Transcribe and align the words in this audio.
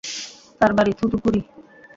তার 0.61 0.71
বাড়ি 0.77 0.91
থুথুকুডি। 0.99 1.41